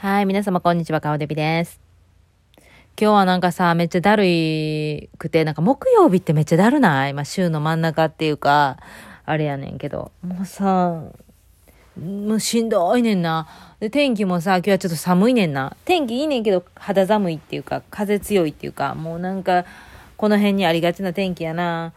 [0.00, 1.80] はい、皆様こんにちは、顔デビです。
[2.96, 7.14] 今日はなんかさ、めっちゃだるいくて、なんか木曜日ってめっちゃだるない？
[7.14, 8.76] まあ週の真ん中っていうか、
[9.24, 10.12] あれやねんけど。
[10.22, 11.02] もうさ、
[12.00, 13.48] もうしんどいねんな。
[13.80, 15.76] で、天気もさ、今日はちょっと寒いねんな。
[15.84, 19.64] 天気いいねんけど、肌寒いっていうか、風強いっていうか、もうなんか、
[20.16, 21.92] この辺にありがちな天気やな。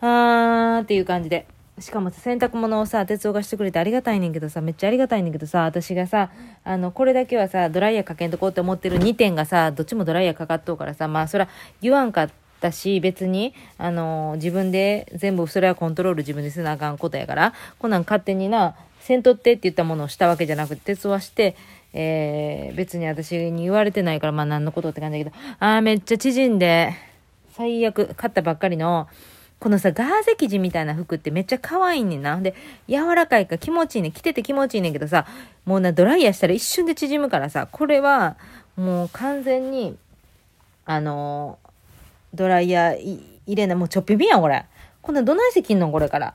[0.00, 1.48] あーっていう感じで。
[1.80, 6.30] しかも洗濯物をさ、哲夫がしてくれてありがたいねんけどさ、めっちゃありがたいねんけどさ、私がさ、
[6.62, 11.48] あの、これだけはさ、ドライヤーかけんとこうって思ってる2点がさ、どっちもドライヤーかかっとうからさ、まあ、そら、
[11.80, 21.56] 言わんかったし、別に、あの、自分で全部それはコントロール自分でせなあかんことやから、こんなん勝手にな、せんとってって言ったものをしたわけじゃなくて、鉄はして、
[21.92, 26.94] えー、別に私に言われてないから、まあ何のことって感じだけど、あーめっちゃ縮んで、
[27.52, 29.08] 最悪、買ったばっかりの、
[29.60, 32.40] このさ、ガーゼ生地みたいな服ってめっちゃ可愛いねんな。
[32.40, 32.54] で、
[32.88, 34.10] 柔らかいから気持ちいいね。
[34.10, 35.26] 着てて気持ちいいねんけどさ、
[35.66, 38.36] もうな、ドライヤーしたら一瞬で縮むからさ、これは、
[38.76, 39.98] もう完全に、
[40.86, 41.58] あの
[42.32, 42.98] ドライヤー
[43.46, 44.64] 入れない、もうちょっぴびやん、これ。
[45.02, 46.34] こんなどないして着んのこれから。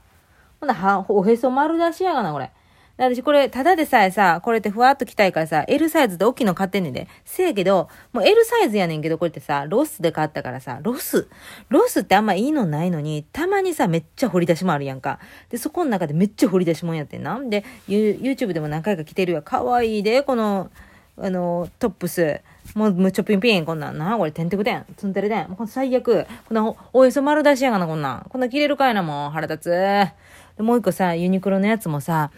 [0.59, 2.51] ほんなは、おへそ丸出しやがな、これ。
[2.97, 7.09] で私これ、ただでさえさ、これってふわっと着たいからさ、L サイズで大きいの買ってんねんで。
[7.25, 11.27] せやけど、もう L サイズやねんけど、これってさ、 Ross で買ったからさ、 Ross
[11.67, 15.19] ロスってあんまいいのないのに、たまにさ、めっちゃ掘り出しもあるやんか。
[15.49, 17.37] で、そこの中でめっちゃ掘り出しもんやってんな。
[17.37, 19.41] で、YouTube でも何回か着てるや。
[19.41, 20.71] かわいいで、この、
[21.17, 22.39] あの、トップス。
[22.75, 23.97] もう、もうちょぴんぴん、こんなん。
[23.97, 24.85] なこれ、てんてくてん。
[24.95, 25.49] つんてれてん。
[25.49, 26.25] もう最悪。
[26.47, 28.25] こんなお、おへそ丸出しやがな、こんなん。
[28.29, 29.31] こんな着れるかいな、もう。
[29.31, 29.69] 腹立つ。
[29.69, 32.31] で、もう一個さ、ユニクロのやつもさ、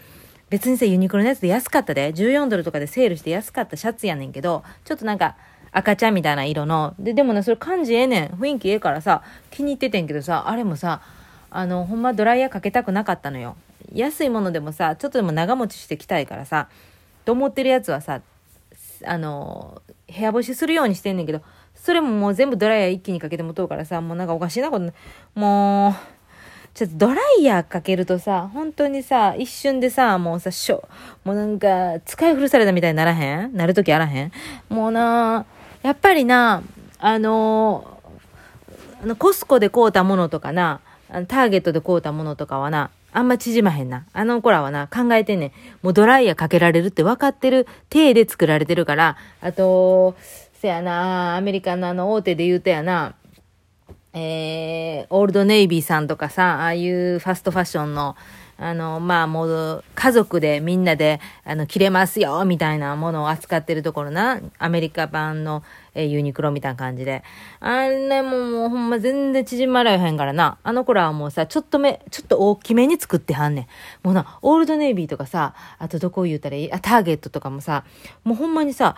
[0.50, 5.36] 別にさ、ユニクロのやつで安かったで、14ドルとかでセールして安かったシャツやねんけど、ちょっとなんか、
[5.70, 6.94] 赤ちゃんみたいな色の。
[6.98, 8.26] で、でもね、それ感じええねん。
[8.28, 11.02] 雰囲気ええからさ、気に入っててんけどさ、あれもさ、
[11.50, 13.56] あの、ほんまドライヤーかけたくなかったのよ。
[13.92, 16.68] 安いものでもさ、ちょっとでも長持ちしてきたいからさ、
[17.24, 18.22] と思ってるやつはさ、
[19.04, 21.42] あの、部屋干しするようにしてんねんけど、
[21.74, 24.92] それももう全部ドライヤー一気にかけてもとうからさ、もうなんかおかしいなこと、
[25.34, 26.17] もう、
[26.78, 30.88] ちょっとドライヤーかけるとさ、本当にさ、一瞬でさ、もうさ、しょ、
[31.24, 33.52] もうなんか、使い古されたみたいにならへん？
[33.52, 34.32] なるときあらへん？
[34.68, 35.44] もうな、
[35.82, 36.62] やっぱりな、
[37.00, 37.98] あの
[39.02, 40.80] あの、コスコで買うたものとかな、
[41.26, 44.06] ターゲットで買うたものとかはな、あんま縮まへんな。
[44.12, 45.50] あの子らはな、考えてね。
[45.82, 50.14] もうドライヤーかけられるって分かってる体で作られてるから、あと、
[50.52, 53.16] せやな、アメリカのあの大手で言うとやな、
[54.14, 58.16] えー、オールドネイビーさんとかさ、ああいうファストファッションの、
[58.60, 65.62] あの、まあもう、家族でみんなで、あの、着れますよ、みたいなものを扱ってるところな、アメリカ版の、
[65.94, 67.22] えーユニクロみたいな感じで。
[67.60, 70.58] あれももうほんま全然縮まらへんからな。
[70.62, 73.66] あの子らはもうさ、ちょっとめ、ちょっと大きめに作ってはんねん。
[74.02, 77.84] もうな、オールドネイビーとかさ、あとどこ言うたらいいあ、ターゲットとかもさ、
[78.24, 78.96] もうほんまにさ、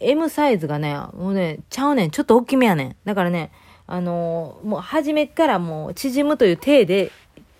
[0.00, 2.10] M サイズがね、もうね、ちゃうねん。
[2.10, 2.96] ちょっと大きめやねん。
[3.04, 3.50] だからね、
[3.94, 7.12] あのもう初めからもう縮むという体で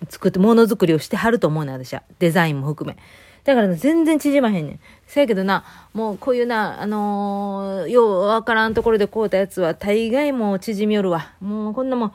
[0.09, 2.01] 作って、ものづくりをしてはると思うね、私は。
[2.17, 2.97] デザインも含め。
[3.43, 4.79] だから、全然縮まへんねん。
[5.05, 11.33] せやけどな、もうこういうな、あのーようわからんところで買うたやつは大概もう縮みよるわ。
[11.39, 12.13] もうこんなもん、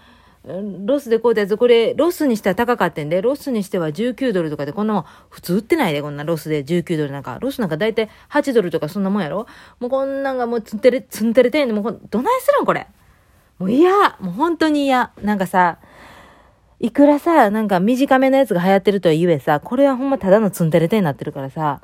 [0.85, 7.39] Ross で買うたやつ、これ、 Ross にしては高かってんで、 Ross にしては19ドルとかで、こんなもん、普通売ってないで、こんな Ross で19ドルなんか。
[7.41, 9.47] Ross なんか大体8ドルとかそんなもんやろ
[9.79, 11.77] もうこんなんがもうつんてれ、つんてれてんねん。
[11.83, 12.89] もうどないするんこれ？
[13.59, 15.79] もう嫌もう本当に嫌なんかさ、
[16.81, 21.81] いくらさ、なんか短めのやつが流行ってるとはいえさ、これはほんまただのツンテレテになってるからさ、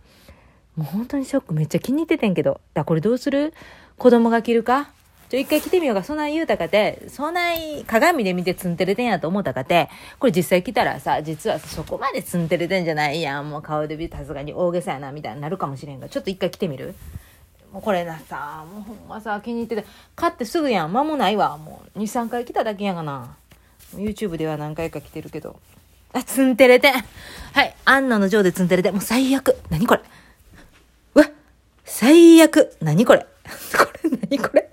[0.77, 2.61] もう本当にショックめっちゃ気に入っててんけど。
[2.75, 3.53] だこれどうする？
[3.97, 4.91] 子供が着るか？
[5.29, 6.05] ちょ、一回着てみようか。
[6.05, 9.89] そんなん言うたかて、そんない鏡で見てツンテレテンやと思ったかて、
[10.21, 13.51] これ実際着たらさ、実はそこまでツンテレテンじゃないやん。
[13.51, 16.09] もう顔でさすがに大げさやな、みたいになるかもしれんが。
[16.09, 16.95] ちょっと一回着てみる？
[17.75, 20.93] もうこれなさ、もうほんまさ、気に入ってて、買ってすぐやん。
[20.93, 21.59] 間もないわ。
[21.59, 23.37] もう2、3回来ただけやがな。
[23.97, 25.59] YouTube では何回か来てるけど。
[26.13, 26.93] あ、ツンテレテ。
[27.53, 27.75] はい。
[27.85, 28.93] アンナのジョーでツンテレテ。
[28.93, 29.57] もう最悪。
[29.71, 30.03] 何これ？
[31.17, 31.29] うわ、
[31.85, 32.77] 最悪。
[32.81, 33.27] 何これ？
[33.77, 34.71] これ、何これ？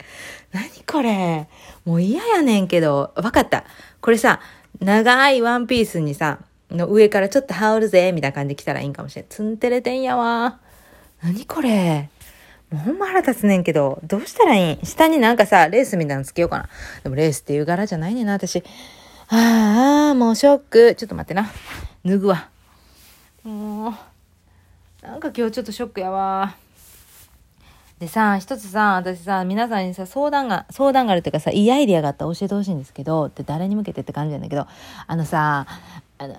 [0.52, 1.48] 何これ？
[1.86, 3.14] もう嫌やねんけど。
[3.16, 3.64] わかった。
[4.00, 4.42] これさ、
[4.80, 6.38] 長いワンピースにさ、
[6.70, 9.26] の上からちょっと羽織るぜ、みたいな感じで来たらいいんかもしれん。
[9.28, 10.60] ツンテレテンやわ。
[11.24, 12.10] 何これ？
[12.72, 14.82] もうほんま腹立つねんけど、どうしたらいい？
[14.82, 16.70] ん下になんかさ、レースみたいなのつけようかな。
[17.04, 18.64] でもレースっていう柄じゃないねんな、私。
[19.28, 20.96] ああ、もうショック。
[20.96, 21.52] ちょっと待ってな。
[22.06, 22.50] 脱ぐわ。
[23.44, 26.56] もう、なんか今日ちょっとショックやわ。
[28.00, 34.66] でさ、一つさ、私さ、皆さんにさ、相談が、相談があるっていうかさ、いいアイディアがあったら教えてほしいんですけど、って誰に向けてって感じなんだけど、
[35.06, 35.68] あのさ、
[36.18, 36.36] あの、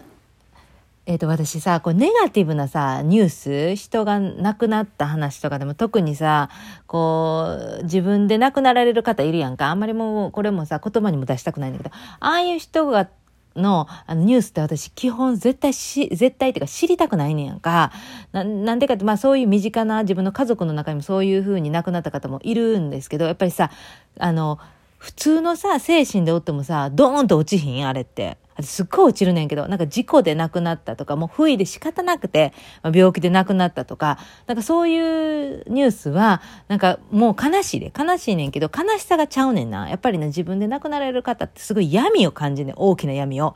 [1.05, 6.49] えっ、と、私さ、こう、ネガティブなさ、ニュース、人が亡くなった話とかでも特にさ、
[6.87, 9.67] こう、自分で亡くなられる方いるやんか。
[9.67, 11.91] あんまりもう、これもさ、言葉にも出したくないんだけど、
[12.21, 13.09] ああいう人が、
[13.55, 17.93] のあのニュースって私基本絶対し、絶対っていうか知りたくないねんやんか。
[18.33, 23.71] ななんでかって、まあそういう身近な自分の家族の中にもそういう風に亡くなった方もいるんですけど、やっぱりさ、
[24.19, 24.59] あの、
[24.97, 27.87] 普通のさ、精神でおってもさ、ドーンと落ちひん？
[27.87, 28.39] あれって。
[28.61, 32.53] すっごい落ちるねんけど、なんか事故で亡くなったとか、もう不意で仕方なくて、
[32.83, 39.89] 病気で亡くなったとか、なんかそういうニュースは、なんかもう悲しいで、悲しいねんけど、悲しさがちゃうねんな。
[39.89, 43.55] やっぱりね、自分で亡くなられる方ってすごい闇を感じね大きな闇を。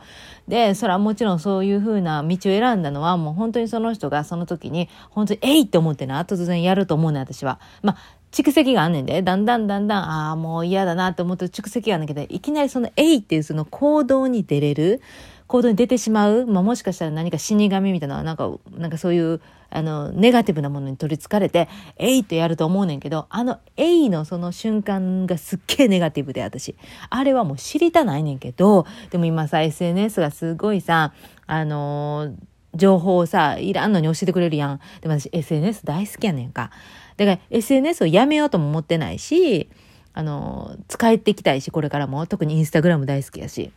[0.49, 7.61] で、それはもちろんそういう風な道を選んだのは、もう本当にその人がその時に、本当にえいって思ってな、突然やると思うね、私は。
[7.83, 7.97] まあ、
[8.37, 15.01] 蓄積があんねんで、だんだんだんだん、ああ、もう嫌だなって思って蓄積があんねんけど、いきなりその、えいっていうその行動に出れる、
[15.47, 19.41] 行動に出てしまう、まあ、もしかしたら何か死神みたいな、なんか、なんかそういう、
[19.71, 26.77] あの、ネガティブなものに取り憑かれて、えいってやると思うねんけど、あの、えいのその瞬間がすっげえネガティブで、私。
[27.09, 31.15] あれはもう知りたないねんけど、でも今さ、SNS がすごいさ、
[31.47, 32.35] あのー、
[32.75, 34.81] 情報をさ、いらんのに教えてくれるやん。
[35.01, 36.71] でも私 SNS 大好きやねんか。
[37.17, 39.69] だから SNS をやめようとも思ってないし、
[40.13, 42.27] あの、使えていきたいし、これからも。
[42.27, 43.71] 特にインスタグラム大好きやし。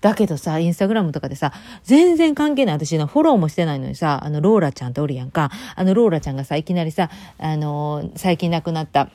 [0.00, 1.52] だけどさ、インスタグラムとかでさ、
[1.82, 2.74] 全然関係ない。
[2.76, 5.50] 私のフォローもしてないのにさ、あの、ローラちゃんっておるやんか。
[5.74, 9.08] あの、ローラちゃんがさ、いきなりさ、あの、最近亡くなった、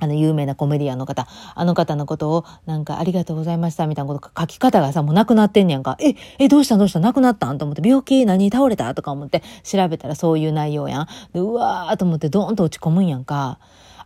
[0.00, 5.96] あの、有名なコメディアンの方、あの方のことを、なんか、ありがとうございました、みたいなこと書き方がさ、もうなくなってんねやんか。
[6.00, 7.58] え、え、どうしたどうしたなくなったん？
[7.58, 8.50] と思って、病気何？
[8.50, 8.92] 倒れた？
[8.94, 11.06] とか思って調べたらそういう内容やん。
[11.32, 13.58] でうわーと思ってドーンと落ち込むんやんか。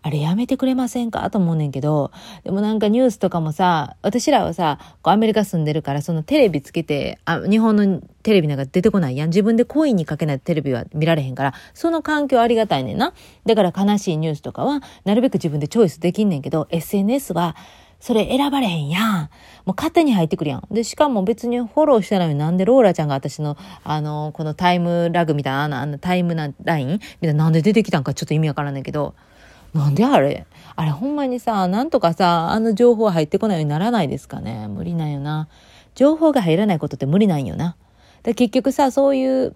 [0.08, 1.28] あれやめてくれませんか？
[1.28, 2.12] と思うねんけど、
[2.42, 9.28] でもなんかニュースとかもさ、私らはさ、こうアメリカ住んでるから、そのテレビつけて、あ、日本のテレビなんか出てこないやん。
[9.28, 13.12] 自分でコインにかけないテレビは見られへんから、その環境ありがたいねんな。
[13.44, 17.54] だから悲しいニュースとかは、なるべく自分でチョイスできんねんけど、SNS は、
[18.00, 19.30] それ選ばれへんやん。
[19.66, 20.62] もう勝手に入ってくるやん。
[20.70, 29.16] で、しかも別にフォローしてないのになんでローラちゃんが私の、あの、このタイムラグみたいな、あの、タイムラインみたいななんで出てきたんかちょっと意味わからないけど、
[29.74, 30.46] なんであれ？
[30.76, 34.68] あれほんまにさ、なんとかさ、あの情報入ってこないようにならないですかね？
[34.68, 35.48] 無理なんよな。
[35.94, 37.76] 情報が入らないことって無理なんよな。
[38.22, 39.54] で結局さ、そういう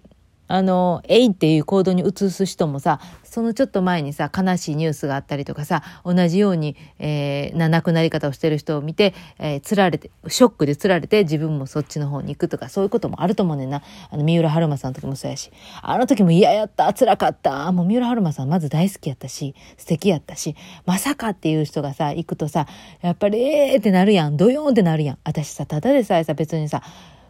[0.53, 13.83] あの、えいっていう行動に移す人もさ、そのちょっと前にさ、悲しいニュースがあったりとかさ、同じように、えー、な亡くなり方をしてる人を見て、えー、つられて、ショックでつられて自分もそっちの方に行くとか、そういうこともあると思うねんな。
[14.11, 15.51] あの、三浦春馬さんの時もそうやし、
[15.81, 22.67] あの時も嫌やった、辛かった、もう三浦春馬さんまず大好きやったし、素敵やったし、まさかっていう人がさ、行くとさ、
[23.01, 25.19] やっぱりえーってなるやん、ドヨーンってなるやん。
[25.25, 26.83] 私さ、ただでさえさ、別にさ、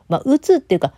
[0.08, 0.92] まあ、打つっていうか、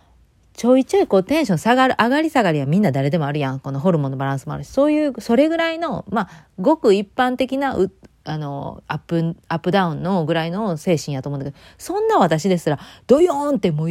[0.55, 3.59] ちょいちょいこうテンション下がる、上がり下がりはみんな誰でもあるやん。
[3.59, 4.69] このホルモンのバランスもあるし。
[4.69, 6.29] そういう、それぐらいの、まあ、
[6.59, 7.77] ごく一般的な、
[8.23, 13.89] あの、アップ、アップダウンのぐらいの精神やと思うんだけど、そんな私ですら、ドヨーンってもう、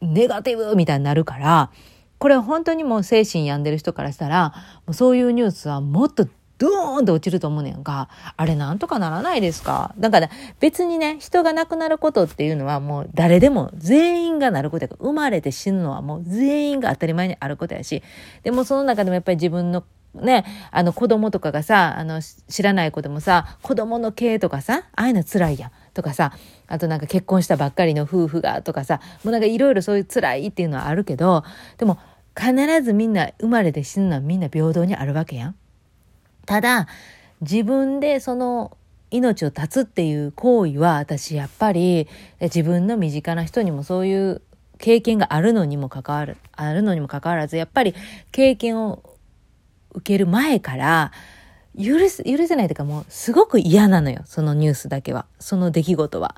[0.00, 1.70] ネガティブみたいになるから、
[2.18, 4.54] これ本当にもう精神病んでる人からしたら、
[4.86, 6.26] もうそういうニュースはもっと
[6.62, 8.08] ドーンと落ちると思うねんか。
[8.36, 9.94] あれなんとかならないですか？
[9.98, 10.30] だから
[10.60, 18.02] 別にね、人が亡くなることっていうのはもう誰でも全員がなることやから、生まれて死ぬのはもう全員が当たり前にあることやし、
[18.44, 25.70] でもその中でもやっぱり自分のね、あの子供とかがさ、あの知らない子でもさ、子供の系とかさ、ああいうの辛いやん。
[25.94, 26.32] とかさ、
[26.68, 31.44] あとなんか結婚したばっかりの夫婦がとかさ、もうなんかいろいろそういう辛いっていうのはあるけど、
[31.78, 31.98] でも
[32.38, 35.56] 必ずみんな生まれて死ぬのはみんな平等にあるわけやん。
[36.46, 36.88] ただ、
[37.40, 38.76] 自分でその
[39.10, 42.08] 命を絶つっていう行為は私やっぱり
[42.40, 44.42] 自分の身近な人にもそういう
[44.78, 47.94] 経験があるのにも関わる、あるのにも関わらず、やっぱり
[48.32, 49.02] 経験を
[49.92, 51.12] 受ける前から
[51.78, 54.22] 許す、許せないというかもうすごく嫌なのよ。
[54.24, 55.26] そのニュースだけは。
[55.38, 56.34] その出来事は。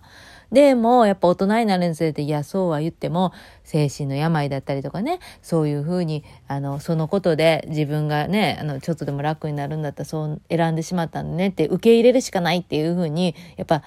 [0.52, 3.32] でも、やっぱ大人になるにつれて、いや、そうは言っても、
[3.64, 13.82] 精神の病だったりとかね、そういうふうに、あの、そのことで自分がね、あの、ちょっとでも楽になるんだったら、そう選んでしまったんだねって受け入れるしかないっていうふうに、やっぱ、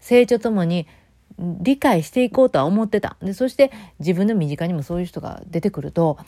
[0.00, 0.86] 成長ともに、
[1.38, 3.16] 理解していこうとは思ってた。
[3.22, 6.18] で、そして自分の身近にもそういう人が出てくると、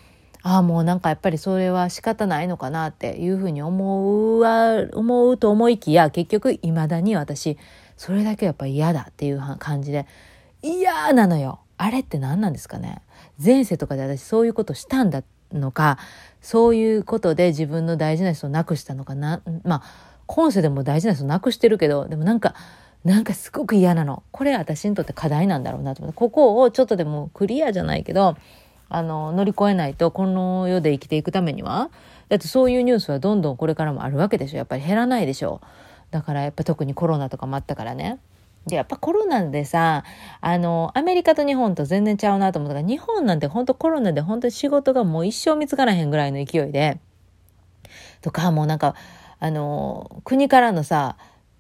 [0.42, 7.56] ああ、もうなんかやっぱりそれは仕方ないのかなっていうふうに思うは、思うと思いきや、結局未だに私、
[7.96, 10.06] それだけやっぱ嫌だっていう感じで
[10.62, 13.02] 嫌なのよあれって何なんですかね
[13.42, 15.22] 前世とかで私そういうことしたんだ
[15.52, 15.98] のか
[16.40, 19.82] そういうことで自分の大事な人を亡くしたのかなまあ
[20.26, 22.54] 今世でも大事な人を亡くしてるけどでもなんか
[23.04, 28.36] なんかすごく嫌なのこれ私にとって課題なんだろうなと思ってここをちょっとでもクリアじゃないけど
[28.88, 31.90] あの、乗り越えないと、この世で生きていくためには。
[32.28, 34.56] だってそういうニュースはどんどんこれからもあるわけでしょ。
[34.56, 35.60] やっぱり減らないでしょ。
[36.14, 38.20] だからやっぱ特にコロナとかもあったからね。
[38.68, 40.04] で、やっぱコロナでさ、
[40.40, 47.00] あの、アメリカと日本と全然ちゃうなと思ったから、日本なんて本当コロナで本当に仕事がもう一生見つからへんぐらいの勢いで、
[48.22, 48.94] とか、もうなんか、
[49.40, 51.16] あの、国からのさ、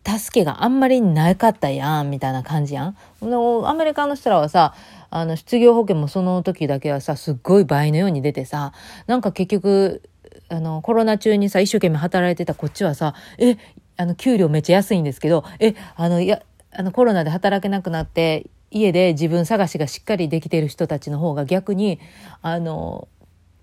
[0.06, 2.96] 助けがあんまりなかったやん、みたいな感じやん。
[3.22, 4.72] アメリカの人らはさ、
[5.10, 8.72] あの、失業保険もその時だけはさ、すっごい倍のように出てさ、
[9.08, 10.08] なんか結局、
[10.48, 13.56] あの、コロナ中にさ、一生懸命働いてたこっちはさ、え、
[13.96, 22.00] あの、給料めっちゃ安いんですけど、え、あの、いや、あの、コロナで働けなくなって、家で自分探しがしっかりできてる人たちの方が逆に、
[22.42, 23.06] あの、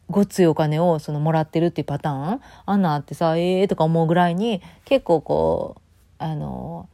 [0.10, 2.42] ごっついお金をそのもらってるっていうパターン？
[2.66, 5.82] あんなってさ、ええー、とか思うぐらいに結構こう、
[6.18, 6.88] あの、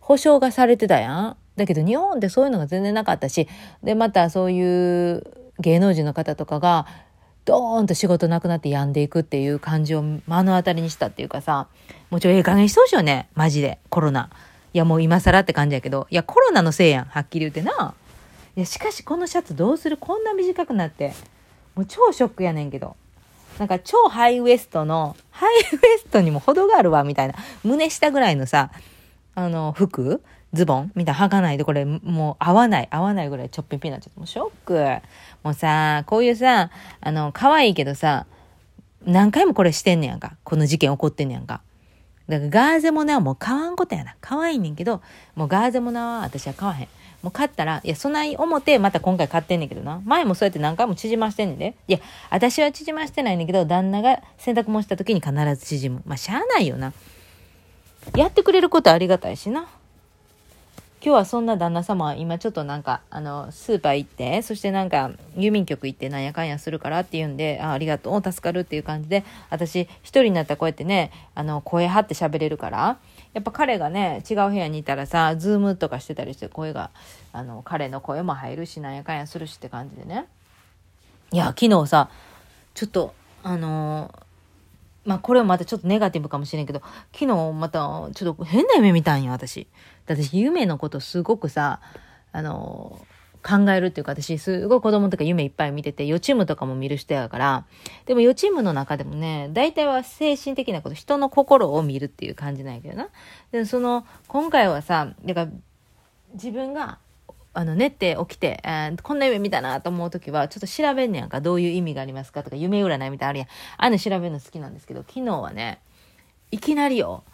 [0.00, 1.36] 保証がされてたやん？
[1.56, 3.48] だけど日本ってそういうのが全然なかったし、
[3.82, 5.24] で、またそういう
[5.60, 6.86] 芸能人の方とかが、
[7.44, 11.68] ドーンと仕事なくなって病んでいくっていう感じを目の当たりにしたっていうかさ、
[12.10, 13.28] もうちろんええ加減してほしいよね。
[13.34, 13.78] マジで。
[13.90, 14.30] コロナ。
[14.72, 17.04] いやもう今更って感じやけど、いやコロナのせいやん。
[17.04, 17.94] はっきり言ってな。
[18.56, 19.96] いやしかしこのシャツどうする？
[19.96, 21.12] こんな短くなって。
[21.74, 22.96] もう超ショックやねんけど。
[23.58, 27.34] なんか超ハイウエストの、ハイウエストにも程があるわ、みたいな。
[27.62, 28.72] 胸下ぐらいのさ、
[29.36, 30.22] あの、服
[30.54, 35.02] ズボンみたいな履かないとこれもう合わない、合わないぐらいちょっぴんぴんなっちゃって、もうショック。
[35.42, 36.70] もうさ、こういうさ、
[37.00, 38.26] あの、可愛いけどさ、
[39.04, 40.36] 何回もこれしてんねやんか。
[40.44, 41.60] この事件起こってんねやんか。
[42.28, 44.16] だからガーゼモナはもう買わんことやな。
[44.20, 45.02] 可愛いねんけど、
[45.34, 46.88] もうガーゼモナは私は買わへん。
[47.22, 50.00] もう買ったら、いや、そない思ってまた今回買ってんねんけどな。
[50.04, 51.74] 前もそうやって何回も縮ましてんねんで。
[51.88, 51.98] いや、
[52.30, 56.02] 私は縮ましてないねんけど、旦那が洗濯物した時に必ず縮む。
[56.06, 56.92] まあ、しゃあないよな。
[58.16, 59.66] やってくれることありがたいしな。
[61.04, 72.96] 今日はそんな旦那様今ちょっとなんか、あの、スーパー行って、そしてなんか、郵便局行ってなんやかんやするからって言うんで、あありがとう、助かるっていう感じで、私一人になったらこうやってね、あの、声張って喋れるから、
[73.34, 76.88] やっぱ彼がね、違う部屋にいたらさ、ズームとかしてたりして声が、
[77.34, 80.24] あの、彼の声も入るし、なんやかんやするしって感じでね。
[81.32, 82.08] いや、昨日さ、
[82.72, 84.33] ちょっと、あのー
[85.04, 86.80] まあこれはまたちょっとネガティブかもしれんけど、
[87.12, 87.78] 昨日また
[88.14, 89.66] ちょっと変な夢見たんよ、私。
[90.06, 91.80] 私夢のことすごくさ、
[92.32, 92.98] あの、
[93.46, 97.66] 考えるっていうか私すごい子供とか夢いっぱい見てて予知夢とかも見る人やから、
[98.06, 103.08] でも予知夢の中でもね、大体は精神的なこと、人の心を見るっていう感じなんやけどな。
[103.52, 105.50] で、その、今回はさ、だから
[106.32, 106.98] 自分が
[107.54, 111.40] あの、寝て起きて、えー、こんな夢見たなと思うときは、ちょっと調べんねやんか。
[111.40, 113.48] どういう意味がありますかとか、夢占いみたいなあるやん。
[113.78, 115.80] あの調べるの好きなんですけど、昨日はね、
[116.50, 117.24] いきなりよ、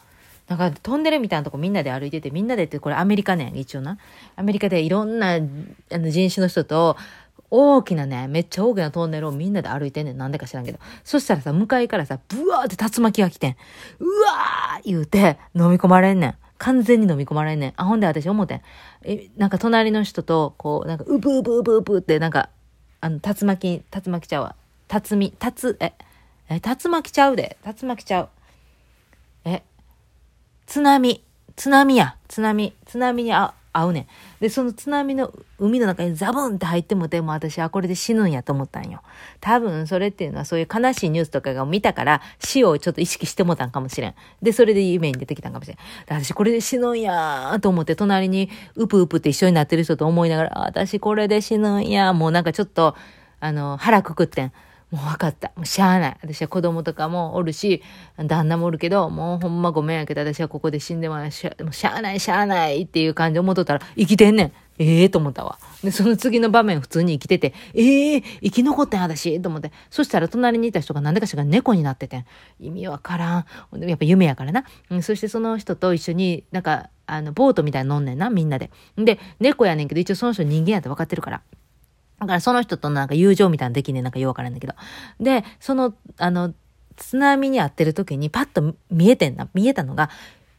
[0.46, 3.98] なんかトンネルみたいなとこみんなで歩いてて、みんなでってこれアメリカね、一応な。
[4.36, 5.38] アメリカでいろんなあ
[5.98, 6.96] の人種の人と、
[7.50, 10.18] 大きなね、めっちゃ大きなトンネルをみんなで歩いてんねん。
[10.18, 10.78] なんでか知らんけど。
[11.02, 13.56] そしたらさ、向かいからさ、ブワーって竜巻が来てん。
[13.98, 16.34] うわー言うて、飲み込まれんねん。
[16.61, 17.73] 完全に飲み込まれんねん。
[17.76, 18.61] あ、ほんで私思ってん。
[19.05, 22.50] え、なんか隣の人と、こう、なんか、うぶうぶうぶうぶって、なんか、
[23.00, 24.57] あの、竜巻、竜巻ちゃうわ。
[24.88, 25.95] 竜み、竜、え、
[26.50, 27.57] え、竜巻ちゃうで。
[27.64, 28.29] 竜巻ちゃう。
[29.47, 29.62] え、
[30.67, 31.25] 津波、
[31.57, 32.17] 津波や。
[32.29, 34.06] 津波、津波にあ、合うねん。
[34.40, 39.02] で、その津波の海の中にザブンって入ってもても私はこれで死ぬんやと思ったんよ。
[39.40, 44.14] 多分それっていうのはそういう悲しいニュースとかが見たから死をちょっと意識してもたんかもしれん。
[44.42, 45.76] で、それで夢に出てきたんかもしれん。
[46.06, 52.96] 私これで死ぬんやと思って隣にうぷうぷって一緒になってる人と思いながら、私これで死ぬんやもうなんかちょっと、
[53.40, 54.52] あの、腹くくってん。
[54.90, 55.52] もう分かった。
[55.56, 56.16] もうしゃあない。
[56.23, 57.82] 私は子供とかもおるし、
[58.18, 64.52] 旦那もおるけど、もうほんまごめんやけど、私はここで死んでもしゃもうしゃあない、しゃあないっていう感じで思っとったら、生きてんねん。
[64.80, 65.59] ええー、と思ったわ。
[65.85, 69.73] で、その次の場面普通に生きてて、ええー、生き残ってん私と思って。
[69.90, 72.25] そしたら隣にいた人が何でかしら猫になっててん。
[72.59, 73.47] 意味わからん。
[73.82, 74.64] やっぱ夢やからな。
[74.88, 78.70] うん、そしてその人と一緒に、なんか、あの、ボートみたいに乗んねんな、みんなで。
[78.97, 81.42] で、猫やねんけど、一応その人人間やって分かってるから。
[82.20, 84.74] だからその人となんか友情みたいなできねえなんかよくわからんだけど。
[85.18, 86.52] で、その、あの、
[86.96, 90.10] 津波に遭ってる時にパッと見えてんな、見えたのが、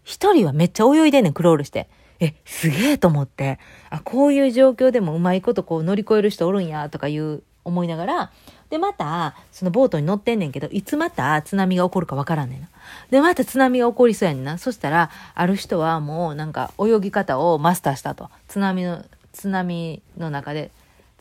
[0.03, 1.87] 一人はめっちゃ泳いでんねん、クロールして。
[2.19, 8.31] え、すげえと思って、あ、こういう状況でもうまいことこう乗り越える人おるんや、とかいう思いながら、
[8.71, 12.69] で、また、そのボートに乗ってんねんけど、いつまた津波が起こるかわからんねんな。
[13.11, 14.57] で、また津波が起こりそうやねんな。
[14.57, 18.29] そしたら、ある人はもうなんか泳ぎ方をマスターしたと。
[18.47, 19.03] 津波の、
[19.33, 20.71] 津波の中で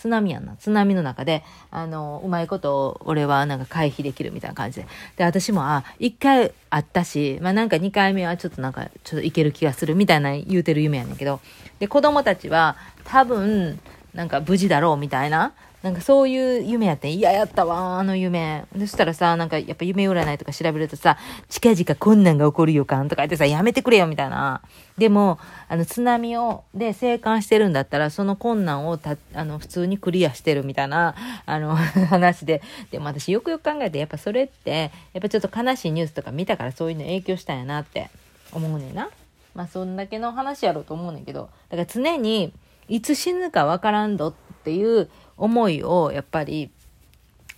[0.00, 0.56] 津波やんな。
[0.56, 4.86] 津波の中で、あの、うまいこと俺はなんか回避できるみたいな感じで。
[5.16, 11.40] で、私も、あ、一回あったし、まあなんか二回目はちょっとなんか、ちょっといける気がするみたいな言うてる夢やねんけど。
[11.80, 13.78] で、子供たちは多分、
[14.14, 15.52] なんか無事だろうみたいな。
[15.82, 18.66] なんかそういう夢やって嫌やったわ、あの夢。
[18.78, 21.16] そしたらさ、なんかやっぱ夢占いとか調べるとさ、
[21.48, 24.60] 近々困難が起こる予感とか言ってさ、やめてくれよみたいな。
[24.98, 31.14] でも、あの津波を、で生還してるんだったら、その困難をた、あの普通にクリアしてるみたいな、
[31.46, 31.74] あの
[32.08, 32.60] 話で。
[32.90, 38.10] でも私よくよく考えて、やっぱそれって、やっぱちょっと悲しいニュースとか見たからそういうの影響したんやなって
[38.52, 39.08] 思うねんな。
[39.54, 42.52] まあそんだけの話やろうと思うねんけど、だから常に、
[42.88, 44.34] いつ死ぬかわからんどっ
[44.64, 45.08] ていう
[45.40, 46.70] 思いをやっぱり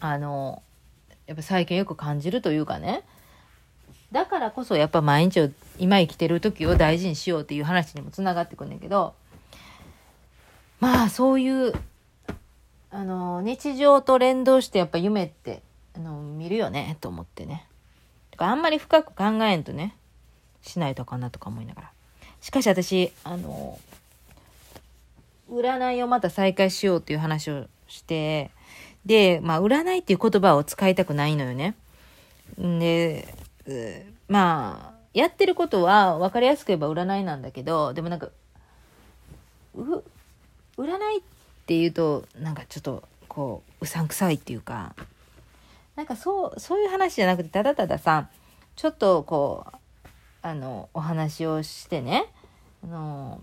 [0.00, 0.62] あの
[1.26, 3.02] やっぱ最近よく感じるというかね。
[4.12, 9.14] だからこそやっぱ毎日を今生きてる時を大事にしようっていう話にもつながってくんだけど。
[10.80, 11.72] まあそういう
[12.90, 15.62] あの日常と連動してやっぱ夢って
[15.94, 17.66] あの見るよねと思ってね。
[18.36, 19.94] あんまり深く考えんとね
[20.62, 21.90] しないとかなとか思いながら。
[22.40, 23.78] しかし私あの
[25.50, 28.50] 占いをまた再開しようっていう話をして、
[29.04, 31.75] で、まあ、占いっていう言葉を使いたくないのよね。
[32.58, 33.34] で、
[34.28, 38.28] まあ、やってることは分かりやすく言えば占いなんだけど、でもなんか、
[39.75, 41.22] 占いっ
[41.66, 44.94] ていうと、なんかちょっと、こう、うさんくさいっていうか、
[45.96, 48.28] なんかそう、そういう話じゃなくて、ただたださ、
[48.76, 49.76] ちょっとこう、
[50.42, 52.26] あの、お話をしてね、
[52.84, 53.40] あの、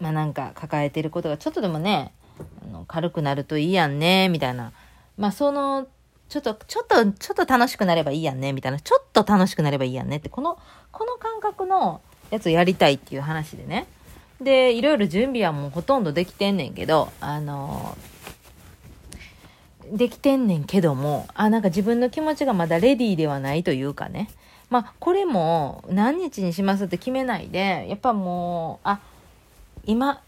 [0.00, 2.12] まあなんか抱えてることがちょっとでもね、
[2.86, 4.72] 軽くなるといいやんね、みたいな。
[5.16, 5.86] まあその、
[6.28, 8.80] ちょっと、ちょっと、ちょっと楽しくなればいいやんね、みたいな。
[8.80, 10.58] ちょっと楽しくなればいいやんねって、この、
[10.90, 12.00] この感覚の
[12.30, 13.86] やつをやりたいっていう話でね。
[14.40, 17.96] で、いろいろ準備はもうほとんどできてんねんけど、あの
[19.92, 24.28] できてんねんけども、あ、なんか自分の気持ちがまだレディーではないというかね。
[24.70, 29.00] まあ、これも何日にしますって決めないで、やっぱもう、あ、
[29.84, 30.20] 今、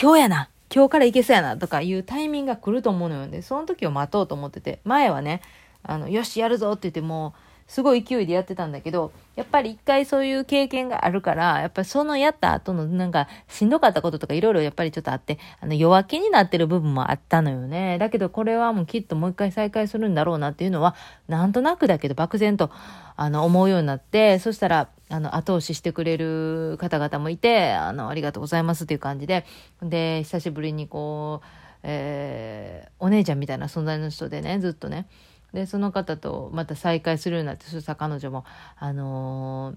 [0.00, 3.42] 今日やな、今日から行けそうやなとかいうタイミングが来ると思うのよね。
[3.42, 5.42] その時を待とうと思ってて、前はね、
[5.82, 17.96] あの、よし、やるぞって言ってもう、すごい勢いでやってたんだけど、やっぱり一回そういう経験があるから、やっぱりそのやった後のなんかしんどかったこととかいろいろやっぱりちょっとあって、あの弱気になってる部分もあったのよね。
[17.98, 20.94] だけどこれはもうきっともう一回再開するんだろうなっていうのは、
[21.28, 22.70] なんとなくだけど漠然と
[23.16, 29.44] あの思うようになって、そしたら、あの、後押ししてくれる方々もいて、あの、ありがとうございますっていう感じで、
[29.82, 31.46] で、久しぶりにこう、
[31.82, 35.06] えー、お姉ちゃんみたいな存在の人でね、ずっとね、
[35.52, 38.44] でその方とまた再会するようになってそしたら彼女も
[38.78, 39.74] あの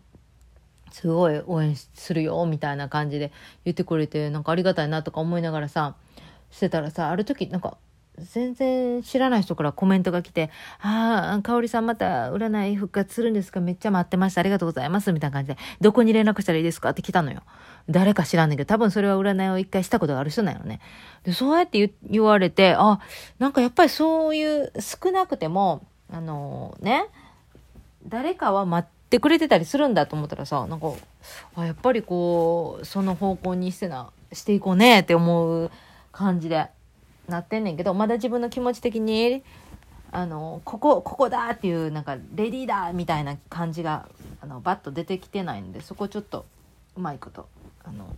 [0.90, 3.32] ー、すごい応援するよみたいな感じで
[3.66, 5.96] 言ってくれてなんかありがたいなとか思いながらさ
[6.50, 7.78] してたらさある時なんか
[8.18, 10.50] 全然知らない人からコメントが来て、
[10.80, 13.60] ああ、かおりさんまた占い復活するんですか？
[13.60, 14.42] めっちゃ待ってました。
[14.42, 15.12] ありがとうございます。
[15.12, 16.92] みたいな感じで、どこに連絡したらいいですか？
[16.92, 17.42] って来たのよ。
[17.90, 20.80] 誰か知らんねんけど、多分それは占いを一回したことがある人なのね。
[21.24, 23.00] で、そうやって言われて、あ、
[23.38, 27.06] なんかやっぱりそういう少なくても、あのー、ね、
[28.08, 30.94] 誰かは待ってくれてたりするんだと思ったらさ、なんか、
[31.56, 35.72] あやっぱりこう、その方向にしてな、していこうねって思う
[36.12, 36.68] 感じで。
[37.28, 39.44] なってんねんけどまだ自分の気持ち的に
[40.12, 44.08] あのここここだっていうなんかレディーだみたいな感じが
[44.42, 46.46] あのバッと出てきてないんでそこちょっと
[46.96, 47.50] うまいこと
[47.84, 48.16] あの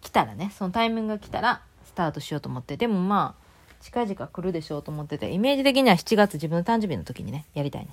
[0.00, 3.48] 来たらねそのタイミングが来たらスタートしようと思ってでもまあ
[3.80, 7.88] 近々来るでしょうと思っててイメージ的には7月自分の誕生日の時にねやりたいね。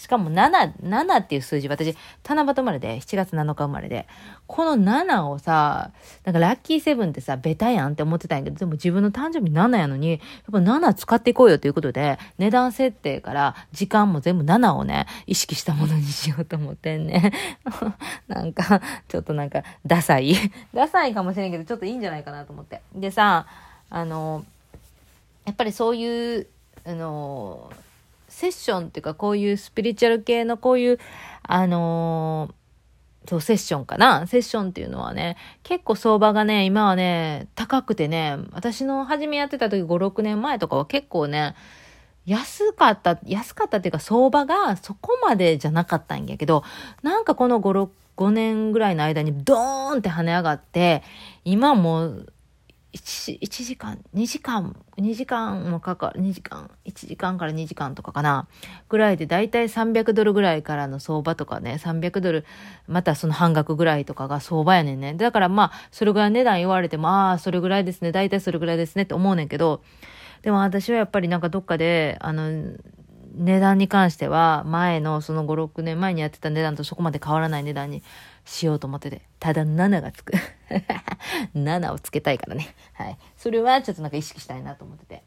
[0.00, 1.94] しかも7、7っていう数字、私、
[2.26, 4.08] 七夕生まれで、7月7日生まれで、
[4.46, 5.90] この7をさ、
[6.24, 17.34] なんかラッキーセブンってさ、ベタやんって思ってたんやけど、でも自分の誕生日7やのに、やっぱ7使っていこうよということで、値段設定から時間も全部7をね、意識したものにしようと思ってんね。
[18.26, 20.34] なんか、ちょっとなんか、ダサい。
[20.72, 22.80] ダサいかもしれんけど、ちょっといいんじゃないかなと思って。
[22.94, 23.46] でさ、
[23.90, 24.46] あの、
[25.44, 26.46] やっぱりそういう、
[26.86, 27.70] あの、
[28.40, 30.98] セッションっていうかこういうスピリチュアル系のこういう、
[31.42, 34.26] あのー、そう、セッションかな。
[34.26, 41.54] セッションっていうのはね、結構相場がね、今はね、高くてね、私の初めやってた時5、6年前とかは結構ね、
[42.24, 46.64] 安かった、安かったっていうか相場がそこまでじゃなかったんやけど、
[47.02, 51.02] なんかこの5、6、5年ぐらいの間にドーンって跳ね上がって、
[51.44, 52.32] 今もう
[52.92, 58.48] 1, 1時間、2時間、2時間もかかる、2時間、1時間から2時間とかかな、
[58.88, 62.44] ぐらいで、だいたい300ドルぐらいからの相場とかね、300ドル、
[62.88, 65.14] またその半額ぐらいとかが相場やねんね。
[65.14, 69.82] だからまあ、それぐらい値段言われても、ああ、それぐらいですね、だいたいそれぐらいですねって思うねんけど、
[70.42, 72.72] でも私はやっぱりなんかどっかで、あの、
[73.34, 78.02] 値段に関しては、前のその5、6年前にやってた値段とそこまで変わらない値段に
[78.44, 79.22] しようと思ってて。
[79.38, 80.32] ただ7がつく。
[81.54, 82.74] 7をつけたいからね。
[82.94, 83.18] はい。
[83.36, 85.22] それはちょっとなんか意識したいなと思ってて。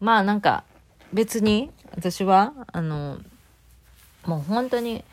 [0.00, 0.64] まあなんか、
[1.12, 3.18] 別に、私は、あの、
[4.24, 5.04] もう本当に、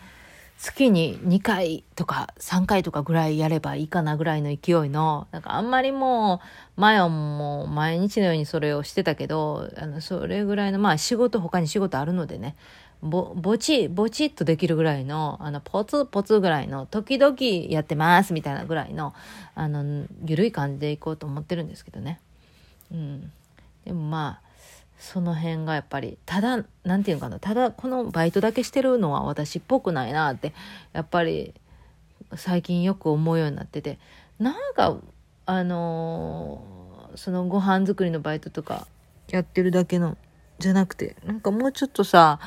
[0.57, 6.41] 月に2回とか3回とかぐらいやればいいかなぐらいの勢いの、なんかあんまりも
[6.77, 12.55] う、前はもう毎日のようにそれをしてたけど、あの、それぐらいの、まあ仕事、他に仕事あるのでね、
[13.03, 17.35] ぼ、ぼち、ぼちっとできるぐらいの、あの、ポツポツぐらいの、時々
[17.69, 19.13] やってますみたいなぐらいの、
[19.53, 22.19] あの、ゆるい感じでいこうと思ってるんですけどね。
[22.91, 23.31] うん。
[23.85, 24.46] でもまあ、
[24.97, 30.53] その辺がやっぱりただ何て言うかなただこのバイトだけしてるのは私っぽくないなって
[30.93, 31.53] やっぱり
[32.35, 33.99] 最近よく思うようになってて
[34.39, 34.97] なんか
[35.45, 38.87] あのー、そのご飯作りのバイトとか
[39.29, 40.17] やってるだけの
[40.59, 42.39] じゃなくてなんかもうちょっとさ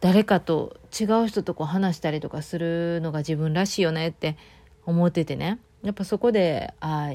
[0.00, 4.36] 誰かと違う人とこう話したりとかするのが自分らしいよねって
[4.84, 5.58] 思っててね。
[5.82, 7.12] やっぱそこであ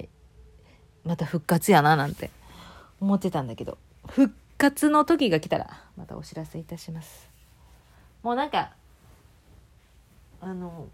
[1.04, 2.32] また復活やななんて
[3.00, 3.78] 思ってたんだけど。
[4.12, 7.30] 復活の時が来たらまたお知らせいたします。
[8.24, 8.72] もうなんか
[10.42, 10.88] あの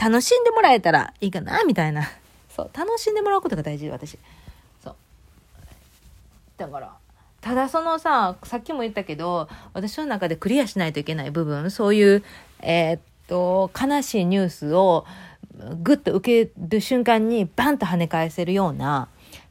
[0.00, 2.08] 楽しんでもらえたらいいかなみたいな。
[2.48, 4.18] そう楽しんでもらうことが大事私。
[4.82, 4.96] そう。
[6.56, 6.96] だから
[7.40, 12.24] ただそのささっきも言ったけど私の中でクリアしないといけない部分そういう
[12.60, 15.04] えー、っと悲しいニュースを
[15.82, 19.08] グッと受ける瞬間にバンと跳ね返せるような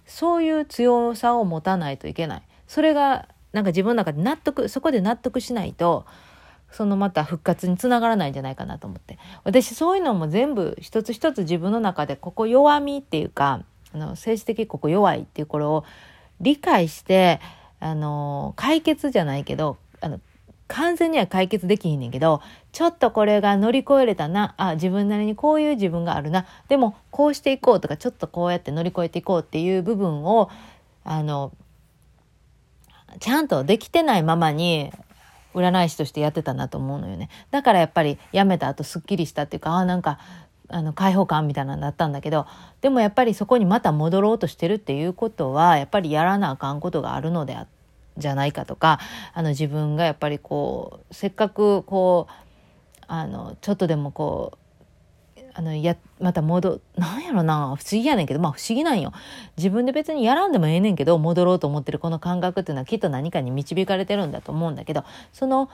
[0.08, 2.42] そういう強さを持たないといけない。
[2.74, 6.08] それがなんか自分の中で納得そこで納得しないと
[6.72, 9.20] そのまた復活につながらないんじゃないかなと思って。
[9.44, 15.86] 私そういうのも全部一つ一つ自分の中でここ弱みっていうかあの政治的ここ弱いっていうこれを
[16.42, 17.40] 理解して
[17.80, 20.20] あの解決じゃないけどあの
[20.68, 30.50] 完全には解決できひんねんけどちょっとこれが乗り越えれたなあ自分なりにこういう自分があるなでもこうしていこうとかちょっとこうやって乗り越えていこうっていう部分を
[31.04, 31.52] あの
[33.20, 34.92] ちゃんとできてないままに
[35.54, 37.30] 占い師としてやってたなと思うのよね。
[37.52, 40.20] だからやっぱり辞めた後すっきりしたっていうか、ああなんか、
[40.70, 42.48] あの解放感みたいなのだったんだけど
[42.82, 47.68] でもやっぱりそこにまた戻ろうとしてるっていうことはやっぱりやらなあかんことがあるのであ
[48.18, 49.00] じゃないかとか
[49.34, 52.34] あの自分がやっぱりこうせっかくこう
[53.08, 54.58] あのちょっとでもこう
[55.56, 59.12] あの、や、また戻、 なんやろな、不思議やねんけど、まあ不思議なんよ。
[59.58, 65.70] 自分で別にやらんでもええねんけど、戻ろうと思ってるこの感覚っていうのはきっと何かに導かれてるんだと思うんだけど、その、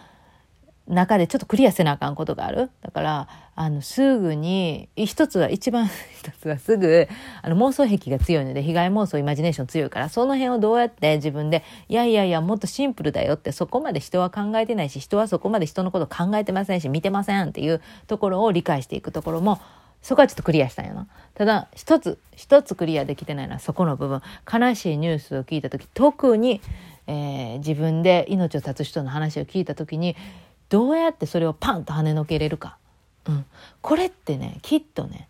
[0.89, 2.69] 中でちょっとクリアせなあかんことがある？
[2.82, 7.08] だから、あの、すぐに、一つは、一番 一つはすぐ、
[7.41, 19.60] あの、妄想癖が強いので、被害妄想、イマジネーション強いから、その辺をどうやって自分で、いやいやいや、もっとシンプルだよって、そこまで人は考えてないし、人はそこまで人のこと考えてませんし、見てませんっていうところを理解していくところも、
[20.02, 21.08] そこはちょっとクリアしたんやな。
[21.34, 24.21] ただ、一つ、一つクリアできてないのはそこの部分。
[24.52, 26.62] 悲しいニュースを聞いた時、特に、
[27.08, 30.15] えー、自分で命を絶つ人の話を聞いた時に、
[30.69, 32.77] どうやってそれをパンと跳ねのけれるか。
[33.27, 33.45] うん。
[33.82, 35.27] これってね、きっとね、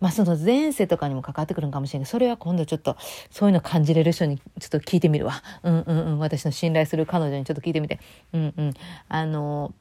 [0.00, 2.96] まあその前世とかにも関わってくるんかもしれないけど、それは今度ちょっと
[3.30, 5.42] そういうの感じれる人にちょっと聞いてみるわ。
[5.62, 6.18] うんうんうん。
[6.18, 8.00] 私の信頼する彼女にちょっと聞いてみて。
[8.32, 8.74] うんうん。
[9.08, 9.72] あの、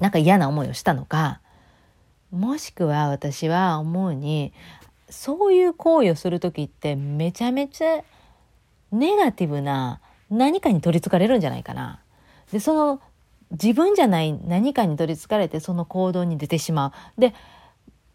[0.00, 1.40] なんか嫌な思いをしたのか、
[2.30, 4.52] もしくは私は思うに、
[5.08, 8.02] そういう行為をする時ってめちゃめちゃ
[8.90, 12.00] ネガティブな何かに取りつかれるんじゃないかな。
[12.50, 13.00] で、その
[13.60, 17.20] 自分じゃない何かに取りつかれてその行動に出てしまう。
[17.20, 17.34] で、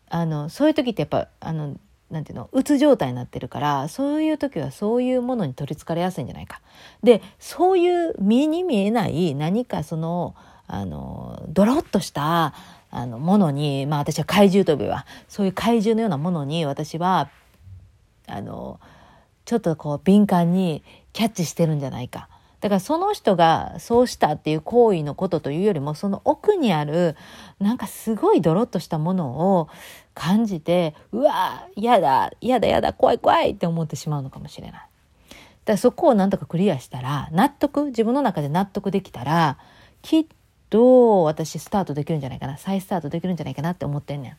[0.10, 1.78] あの、そういう時ってやっぱ、あの、
[2.10, 6.62] なんていうの、うつ状態になってるから、そういう時はそういうものに取りつかれやすいんじゃないか。
[7.02, 10.36] で、そういう目に見えない何かその、
[10.68, 12.54] あの、ドロッとした、
[12.92, 17.30] あの、ものに、まあ私は怪獣と呼べば、そういう怪獣のようなものに私は、
[18.28, 18.80] あの、
[19.46, 22.30] ちょっとこう敏感にキャッチしてるんじゃないか。
[22.62, 27.16] だからその人がそうしたっていう行為のことというよりもその奥にある
[27.60, 29.68] なんかすごいドロッとしたものを
[30.14, 34.80] 感じてうわ嫌だ嫌だ嫌だ怖い怖いって思ってしまうのかもしれない。
[34.80, 34.88] だか
[35.66, 39.58] らそこをなんとかクリアしたら納得自分の中で納得できたら
[40.04, 40.26] きっ
[40.70, 44.38] と私スタートできるんじゃないかな再スタートできるんじゃないかなって思ってんねん。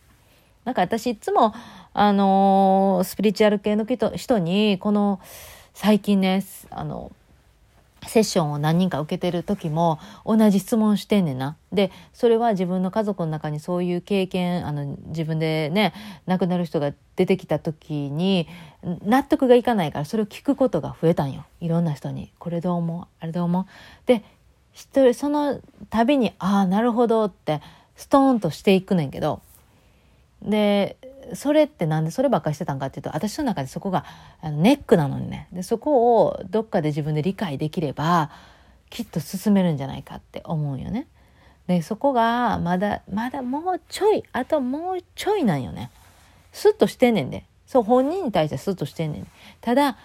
[0.64, 1.52] なんか私いつも
[1.92, 5.18] あのー、スピリチュアル系の人にこの
[5.74, 7.10] 最近ねあの
[8.06, 11.56] セッションを何人か受けてる時も同じ質問してんねんな。
[11.72, 15.94] で、それは自分の家族の中にそういう経験、あの、自分でね、
[16.26, 18.48] 亡くなる人が出てきた時に、
[19.04, 21.44] 納得がいかないから、それを聞くことが増えたんよ。
[21.60, 22.32] いろんな人に。
[22.38, 23.06] これどう思う？
[23.20, 23.66] あれどう思う？
[24.06, 24.22] で、
[24.72, 25.60] 一人、その
[25.90, 27.60] 度に、ああ、なるほどって、
[27.94, 29.40] ストーンとしていくねんけど、
[30.42, 30.96] で、
[31.34, 34.04] それってなんでそればっかりしてたんかっていうと、私の中でそこが
[34.40, 35.48] あのネックなのにね。
[35.52, 38.30] で、そこをどっかで自分で理解できれば、
[38.90, 41.06] きっと進めるんじゃないかって思うよね。
[41.66, 45.90] で、そこがまだ、まだもうちょい、あともうちょいなんよね。
[46.52, 47.44] スッとしてんねんで。
[47.66, 49.26] そう、本人に対してスッとしてんねん。
[49.60, 49.96] ただ、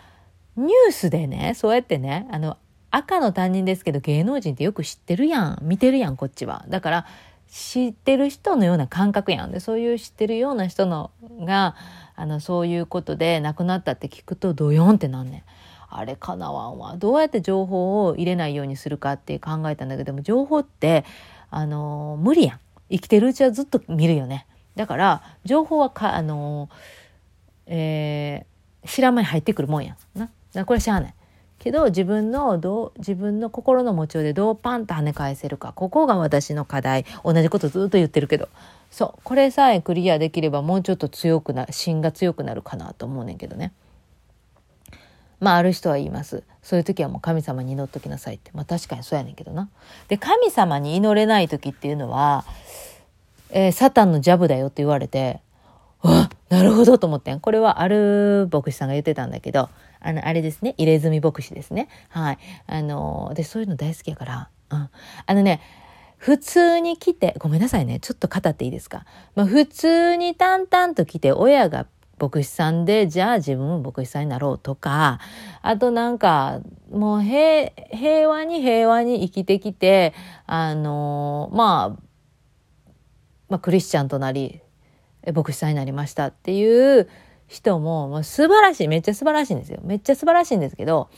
[0.56, 2.58] ニュースでね、そうやってね、あの、
[2.90, 5.60] 赤の担任ですけど芸能人ってよく知ってるやん。
[5.62, 6.66] 見てるやん、こっちは。
[6.70, 7.06] だから、
[7.50, 9.52] 知ってる人のような感覚やん。
[9.52, 11.76] で、そういう知ってるような人のが、
[12.16, 15.44] あの、そういうことで亡くなったって聞くとドヨンってなんねん。
[15.90, 16.98] あれかなわんわ。
[16.98, 21.06] どうやって情報を入れないようにするかって考えたんだけども、情報って、
[21.50, 22.60] あの、無理やん。
[22.90, 24.48] 生きてるうちはずっと見るよね。
[24.76, 26.70] だから、情報はか、あの、
[27.66, 30.20] えー、知らん間に入ってくるもんやん。
[30.54, 30.66] な。
[30.66, 31.14] これしゃあない。
[31.60, 38.50] けど自分のどう自分の心の持ちようでどうパンと跳ね返せるかここが私の課題同じことずっと言ってるけど
[38.92, 43.74] そうこれさえクリアできればもうちょっと強くな芯が強くなるかなと思うねんけどね。
[45.40, 46.44] まあある人は言います。
[46.64, 48.52] そういう時はもう神様に祈っときなさいって。
[48.54, 49.70] まあ確かにそうやねんけどな。
[50.08, 52.44] で、神様に祈れない時っていうのは、
[53.52, 55.42] えー、サタンのジャブだよって言われて、
[56.02, 57.40] あなるほどと思ってん。
[57.40, 59.70] これはある牧師さんが言ってたんだけど、
[60.08, 60.74] あの、あれですね。
[60.78, 61.90] 入れ墨牧師ですね。
[62.08, 62.38] はい。
[62.66, 64.50] あの、で、そういうの大好きやから。
[64.70, 64.90] うん。
[65.26, 65.60] あのね、
[66.16, 68.00] 普通に来て、ごめんなさいね。
[68.00, 69.06] ちょっと語っていいですか？
[69.36, 71.88] まあ、普通に淡々と来て、親が
[72.20, 75.20] 牧師さんで、じゃあ自分も牧師さんになろうとか、
[75.62, 80.14] あとなんか、もう平、平和に平和に生きてきて、
[80.46, 82.04] あの、まあ、
[83.50, 84.62] まあ、クリスチャンとなり、
[85.34, 87.10] 牧師さんになりましたっていう
[87.48, 89.80] 人も、もう素晴らしい、めっちゃ素晴らしいんですよ。
[89.84, 91.10] めっちゃ素晴らしいんですけど、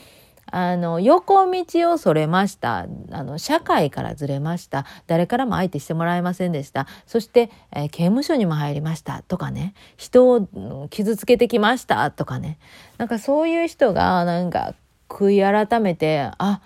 [0.52, 2.88] あの、横道をそれました。
[3.12, 4.86] あの、社会からずれました。
[5.08, 6.88] 誰からも相手してもらえませんでした。
[7.06, 9.74] そして、えー、刑務所にも入りましたとかね。
[9.98, 12.58] 人を傷つけてきましたとかね。
[12.98, 14.74] なんかそういう人が、なんか、
[15.08, 16.62] 悔い改めて、あ、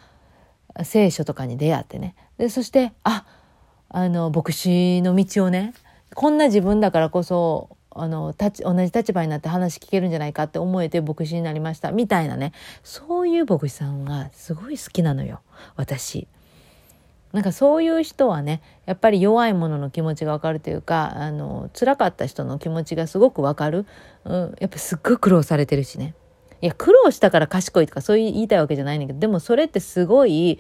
[0.84, 2.16] 聖書とかに出会ってね。
[2.38, 3.26] で、そして、あ、
[3.90, 5.74] あの、牧師の道をね、
[6.16, 8.54] こんな自分だからこそあの同
[8.86, 11.92] じ立場になって話聞けるんじゃないかって思えて牧師になりました。
[11.92, 12.54] みたいなね。
[12.84, 15.42] そういう牧師さんがすごい好きなのよ。
[15.76, 16.28] 私。
[17.34, 23.88] なんかそういう人はねやっぱり弱い者の気持ちがわかるというかあの辛かった人の気持ちがすごくわかる、
[24.24, 26.14] うん、やっぱすっごい苦労されてるしね。
[26.62, 30.60] いや苦労したから賢いとかそう言いたいわけじゃないんだけどでもそれってすごい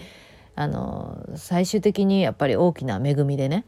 [0.55, 3.65] あの最終的にやっぱり大きな恵みでね。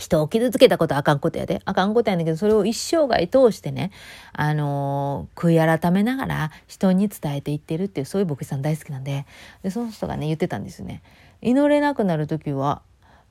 [0.00, 1.60] 人を傷つけたことあかんことやで。
[1.66, 3.90] あかんことやねんけど、それを一生涯通してね、
[4.32, 9.26] あのー、悔い改めながら人に伝えていってるっていう、そういう牧師さん大好きなんで、
[9.62, 11.02] で、その人がね、言ってたんですよね。
[11.42, 12.80] 祈れなくなる時は、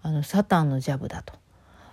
[0.03, 1.33] あの、サタンのジャブだと。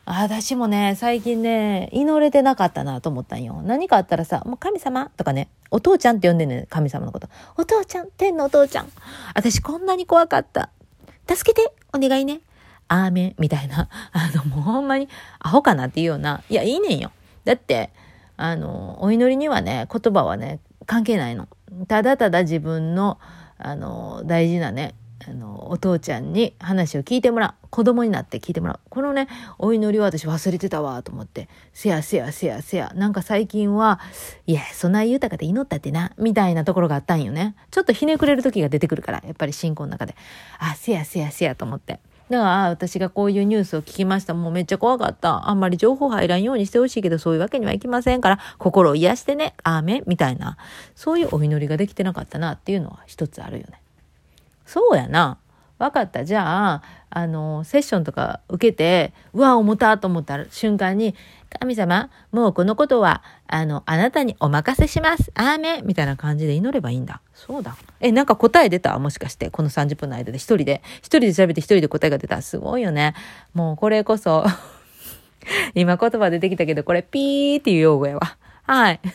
[0.05, 3.63] 私もね、最近ね、祈れてなかったなと思ったんよ。
[3.65, 7.29] 何かあったらさ、もう神様とかね、お父ちゃんって呼んでんね神様のこと。
[7.57, 8.89] お父ちゃん、天のお父ちゃん。
[9.35, 10.71] 私こんなに怖かった。
[11.29, 12.41] 助けて、お願いね。
[12.89, 17.11] アーメンみたいな、 あの、もうほんまにアホかなっていうような、いや、いいねんよ。
[17.45, 17.91] だって、
[18.37, 21.49] あの、お祈りにはね、言葉はね、関係ないの。
[21.89, 23.19] ただただ自分の、
[23.59, 24.95] あの、大事なね、
[25.29, 27.67] あの、お父ちゃんに話を聞いてもらう。
[27.71, 28.81] 子供になって聞いてもらう。
[28.89, 31.49] このね、お祈りは私忘れてたわ、と思って。
[31.73, 32.93] せやせやせやせや。
[32.95, 34.01] なんか最近は、
[34.47, 37.57] いや、そない豊かで祈ったってな、みたいなところがあったんよね。
[37.71, 40.15] ちょっとひねくれる時が出てくるから、やっぱり信仰の中で。
[40.59, 42.01] あ、せやせやせやと思って。
[42.29, 44.35] だから私がこういうニュースを聞きました。
[44.35, 45.49] もうめっちゃ怖かった。
[45.49, 50.57] あんまり情報入らんようにしてほしいけど、そういうわけにはいきませんから、心を癒してね、アーメンみたいな、
[50.97, 53.81] そういうお祈りができてなかったなっていうのは一つあるよね。
[54.65, 55.39] そうやな。
[55.79, 56.25] わかった。
[56.25, 61.15] じゃあ、あの、セッションとか受けて、うわ、重たと思った瞬間に、
[61.61, 65.31] 神様、もうこのことは、あの、あなたにお任せします。
[65.35, 67.21] アーメンみたいな感じで祈ればいいんだ。
[67.35, 67.77] そうだ。
[68.01, 68.99] え、なんか答え出た？
[68.99, 72.43] もしかして、この30分の間で一人で、一人で調べて一人で答えが出た。
[72.43, 73.15] すごいよね。
[73.55, 74.45] もうこれこそ
[75.75, 78.37] 今言葉出てきたけど、これピーっていう用語やわ。
[78.65, 79.01] はい。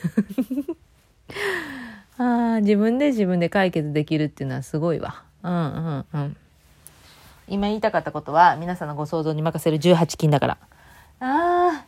[2.17, 5.23] あ自分で自分で解決できるっていうのはすごいわ。
[5.43, 6.37] うんうんうん。
[7.51, 10.57] 今言いたかったことは、皆さんのご想像に任せる18金だから。
[11.19, 11.85] ああ。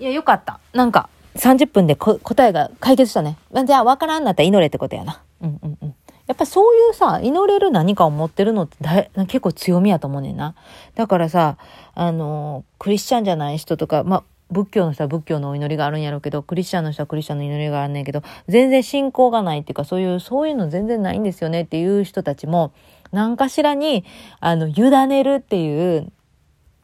[0.00, 0.58] いや、よかった。
[0.72, 3.36] なんか、30分で答えが解決したね。
[3.66, 5.20] じゃあ、わからんなったら祈れってことやな。
[5.42, 5.94] うんうんうん。
[6.26, 10.54] やっぱそういうさ、祈れる何かを持ってるのってだ結構強みやと思うねんな。
[10.94, 11.58] だからさ、
[11.94, 22.72] あの、クリスチャンじゃない人とか、まあ、仏教の人は仏教のお祈りがあるんやろうけど、クリスチャンの人はクリスチャンの祈りがあるんやけど、全然信仰がないっていうか、そういう、そういうの全然ないんですよねっていう人たちも、
[23.12, 24.04] 何かしらに、
[24.40, 26.12] あの、委ねるっていう、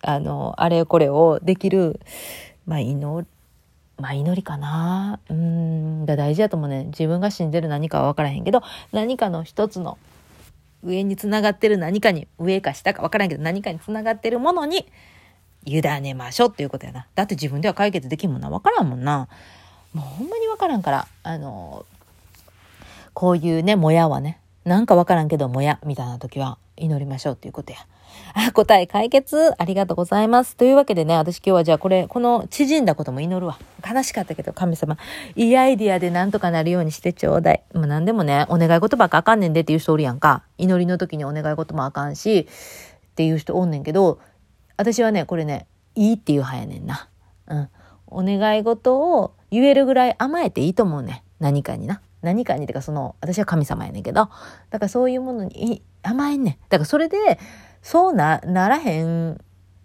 [0.02, 2.00] あの、あれこれをできる、
[2.66, 3.26] まあ、祈、
[3.98, 5.20] まあ、祈りかな。
[5.28, 6.84] うん、が大事だと思うね。
[6.84, 9.98] 自分が信じる何かは分からへんけど、何かの一つの
[10.82, 14.86] 上につながってる何かに、上か下か分からんけど、何かにつながってるものに、
[15.66, 17.06] 委ねましょうっていうことやな。
[17.14, 18.50] だって自分では解決できんもんな。
[18.50, 19.28] 分からんもんな。
[19.94, 21.86] もうほんまに分からんから、あの、
[23.14, 27.78] こういうね、もやはね、なんか分からんけどもや、みたいな時は祈りましょうっていうことや。
[28.34, 30.56] あ、答え解決ありがとうございます。
[30.56, 33.58] というわけでね、私今日はじゃあこれ、この縮んだことも祈るわ。
[33.86, 34.96] 悲しかったけど、神様、
[35.36, 37.62] いいアイディアでなんとかなるようにしてちょうだい。
[37.74, 40.44] もう何でもね、お願い事ばっかあかんねんでっていう人おるやんか。
[40.56, 42.48] 祈りの時にお願い事もあかんし、
[43.12, 44.18] っていう人おんねんけど、
[44.76, 47.08] 私はね、これね、いいっていう派やねんな。
[47.48, 47.68] うん。
[48.06, 51.22] お願い事を言えるぐらい甘えていいと思うね。
[51.40, 52.00] 何かにな。
[52.24, 54.28] 何かに、てかその、私は神様やねんけど、
[54.70, 56.54] だからそういうものに甘えんねん。
[56.68, 57.38] だからそれで、
[57.82, 59.38] そうな、ならへん、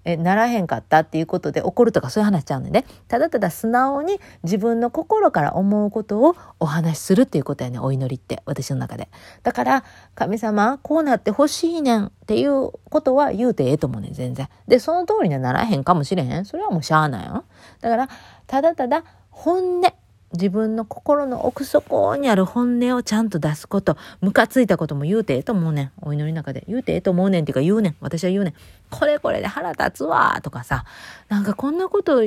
[0.05, 2.85] え、ならへんかったっていうことで怒るとかそういう話ちゃうねんね。
[3.07, 9.09] ただただ素直に自分の心から思うことをお話しするっていうことやね、お祈りって、私の中で。
[9.43, 9.83] だから、
[10.15, 14.47] 神様、こうなってほしいねんっていうことは言うてええと思うねん、全然。
[14.67, 16.45] で、その通りにはならへんかもしれへん。
[16.45, 17.43] それはもうしゃあないよ。
[17.81, 18.09] だから、
[18.47, 19.93] ただただ本音、
[20.33, 25.91] 自分の心の奥底にある本音をちゃんと出すこと、ムカついたことも言うてええと思うねん。
[26.01, 26.63] お祈りの中で。
[26.67, 27.95] 言うてええと思うねんっていうか言うねん。
[27.99, 28.53] 私は言うねん。
[28.91, 30.85] これこれで腹立つわとかさ、
[31.29, 32.21] なんかこんなこと、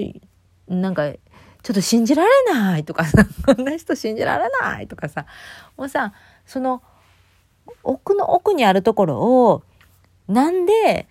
[0.69, 1.13] なんか、
[1.63, 5.27] ちょっと信じられないとかさ、 こんな人信じられないとかさ、
[5.77, 6.13] もうさ、
[6.45, 6.83] その、
[7.85, 9.63] 奥の奥にあるところを、
[10.27, 11.07] なんで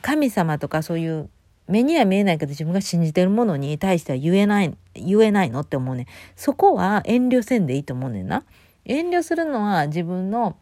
[0.00, 1.28] 神様とかそういう
[1.70, 6.06] 目には見えないけど自分が信じてるものに対しては言えない、言えないのって思うね。
[6.36, 8.44] そこは遠慮せんでいいと思うねんな。
[8.84, 10.56] 遠慮するのは自分の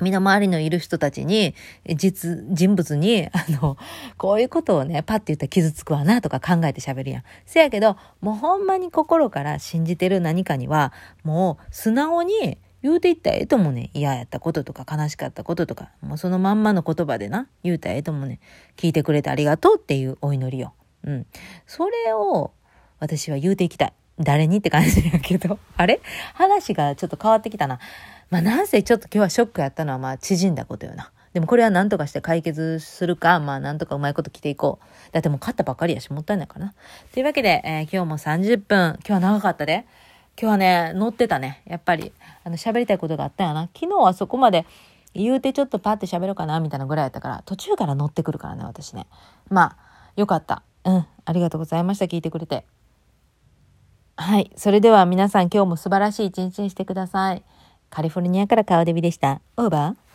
[0.00, 1.54] 身の回りのいる人たちに、
[1.94, 3.76] 実、人物に、あの、
[4.16, 7.22] こういうことをね、パッて言ったら傷つくわなとか考えて喋るやん。
[7.44, 13.90] せやけど、もうほんまに心から信じてる何かには、もう素直に言うていったらええと思うね。
[13.92, 18.40] 嫌やったこととか悲しかったこととか、もうそのまんまの言葉でな、言うたらええと思うね。
[18.76, 20.72] 聞いてくれてありがとうっていうお祈りよ。
[21.04, 21.26] うん。
[21.66, 22.52] それを
[22.98, 23.92] 私は言うていきたい。
[24.18, 25.58] 誰にって感じやけど。
[25.76, 26.00] あれ？
[26.34, 27.78] 話がちょっと変わってきたな。
[28.30, 31.10] まあなんせちょっと今日はショックやったのはまあ縮んだことよな。
[31.32, 35.12] でもこれは何とかして解決するか、まあ何とかうまいこと着ていこう。
[35.12, 36.74] だってもう勝ったばっかりやし、もったいないかな。
[37.12, 39.86] というわけで、えー、今日も30分、今日は長かったで。
[40.40, 41.62] 今日はね、乗ってたね。
[41.66, 42.12] やっぱり、
[42.44, 43.68] あの、喋りたいことがあったよな。
[43.74, 44.66] 昨日はそこまで
[45.14, 49.06] 言うてちょっとパッて喋ろうかな、みたいなぐらいやったから、途中から乗ってくるからね、私ね。
[49.48, 49.76] まあ、
[50.16, 50.62] よかった。
[50.84, 51.06] うん。
[51.24, 52.06] ありがとうございました。
[52.06, 52.64] 聞いてくれて。
[54.16, 54.50] はい。
[54.56, 57.42] それでは皆さん今日も素晴らしい一日にしてください。
[57.88, 59.40] カリフォルニアからカオデビでした。
[59.56, 60.09] オーバー